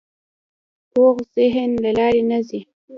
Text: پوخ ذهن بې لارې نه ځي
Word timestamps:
پوخ 0.91 1.15
ذهن 1.35 1.69
بې 1.81 1.91
لارې 1.97 2.23
نه 2.29 2.39
ځي 2.47 2.59